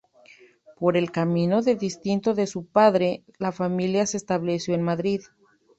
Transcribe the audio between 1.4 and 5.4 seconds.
de destino de su padre, la familia se estableció en Madrid.